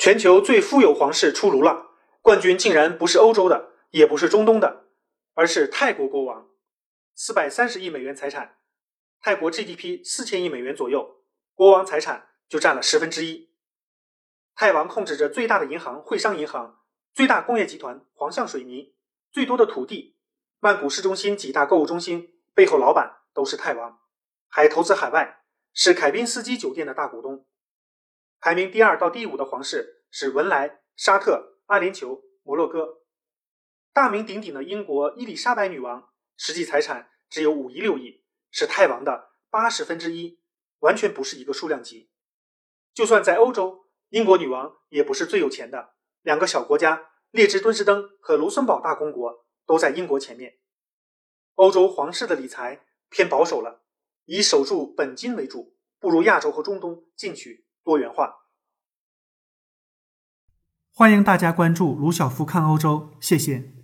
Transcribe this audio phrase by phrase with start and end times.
[0.00, 1.90] 全球最富有皇室出炉了，
[2.22, 4.86] 冠军竟然不是欧洲的，也不是中东的，
[5.34, 6.48] 而是泰国国王，
[7.14, 8.56] 四百三十亿美元财产，
[9.20, 11.16] 泰国 GDP 四千亿美元左右，
[11.54, 13.50] 国王财产就占了十分之一。
[14.54, 16.80] 泰王控制着最大的银行汇商银行，
[17.12, 18.94] 最大工业集团皇象水泥，
[19.30, 20.16] 最多的土地，
[20.60, 24.00] 曼谷市中心几大购物中心背后老板都是泰王，
[24.48, 25.42] 还投资海外，
[25.74, 27.44] 是凯宾斯基酒店的大股东。
[28.40, 33.02] 排名第二到第五的皇室是文莱、沙特、阿联酋、摩洛哥。
[33.92, 40.40] 大名鼎鼎的英国伊丽莎白女王，实际财产只有五亿六亿，是泰王的八十分之一，
[40.78, 42.10] 完全不是一个数量级。
[42.94, 50.58] 就算在欧洲，英国女王也不是最有钱的，两个小国家列支敦士登和卢森堡大公国都在英国前面。
[51.56, 53.82] 欧洲皇室的理财偏保守了，
[54.24, 57.66] 以守住本金为主，不如亚洲和中东进取。
[57.90, 58.30] 多元化，
[60.94, 63.79] 欢迎大家关注卢晓夫看欧洲，谢谢。